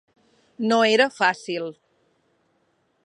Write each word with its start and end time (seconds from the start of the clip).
No 0.71 0.79
era 0.93 1.07
fàcil. 1.17 1.69